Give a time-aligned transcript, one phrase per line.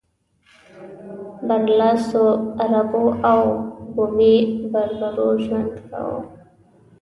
[1.47, 2.23] برلاسو
[2.63, 3.41] عربو او
[3.93, 4.35] بومي
[4.71, 6.19] بربرو ژوند کاوه.